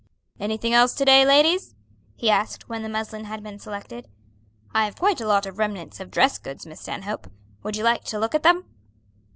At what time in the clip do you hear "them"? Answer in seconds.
8.41-8.65